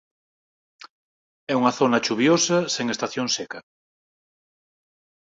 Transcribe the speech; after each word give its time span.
É 1.51 1.53
unha 1.59 1.75
zona 1.79 2.03
chuviosa 2.05 2.57
sen 2.75 2.85
estación 2.89 3.27
seca. 3.37 3.59